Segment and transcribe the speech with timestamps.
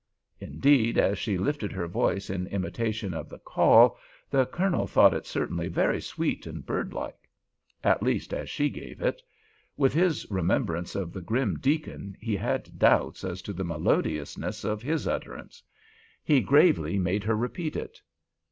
[0.39, 3.99] Indeed, as she lifted her voice in imitation of the call
[4.31, 7.29] the Colonel thought it certainly very sweet and birdlike.
[7.83, 9.21] At least as she gave it.
[9.77, 14.81] With his remembrance of the grim deacon he had doubts as to the melodiousness of
[14.81, 15.61] his utterance.
[16.23, 18.01] He gravely made her repeat it.